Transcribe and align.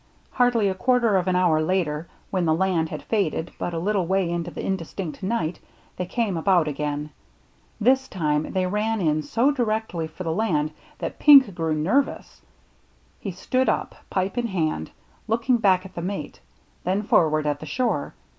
Hardly 0.31 0.67
a 0.67 0.73
quarter 0.73 1.15
of 1.15 1.27
an 1.27 1.35
hour 1.35 1.61
later, 1.61 2.07
when 2.31 2.45
the 2.45 2.55
land 2.55 2.89
had 2.89 3.03
faded 3.03 3.51
but 3.59 3.71
a 3.75 3.77
little 3.77 4.07
way 4.07 4.27
into 4.31 4.49
the 4.49 4.65
indistinct 4.65 5.21
night, 5.21 5.59
they 5.95 6.07
came 6.07 6.37
about 6.37 6.67
again. 6.67 7.11
This 7.79 8.07
time 8.07 8.51
they 8.51 8.65
ran 8.65 8.99
in 8.99 9.21
so 9.21 9.51
directly 9.51 10.07
for 10.07 10.23
the 10.23 10.31
land 10.33 10.71
that 10.97 11.19
Pink 11.19 11.53
grew 11.53 11.75
nervous. 11.75 12.41
He 13.19 13.29
stood 13.29 13.69
up, 13.69 13.93
pipe 14.09 14.39
in 14.39 14.47
hand, 14.47 14.89
looking 15.27 15.57
back 15.57 15.85
at 15.85 15.93
the 15.93 16.01
mate, 16.01 16.39
then 16.83 17.03
forward 17.03 17.45
at 17.45 17.59
the 17.59 17.67
shore. 17.67 18.15